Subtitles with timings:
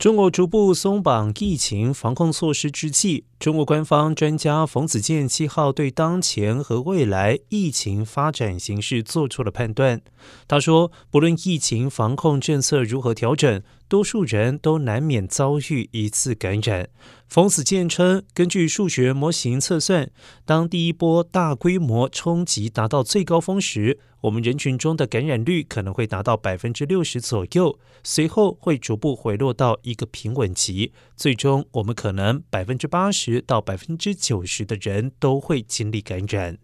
[0.00, 10.00] 中国逐步松绑疫情防控措施之际，中国官方专家冯子健七号对当前和未来疫情发展形势做出了判断。
[10.48, 16.88] 他说，不论疫情防控政策如何调整，多数人都难免遭遇一次感染。
[17.28, 20.08] 冯子健称，根据数学模型测算，
[20.44, 36.58] 当第一波大规模冲击达到最高峰时，我们人群中的感染率可能会达到百分之六十左右，随后会逐步回落到一个平稳期，最终我们可能百分之八十到百分之九十的人都会经历感染。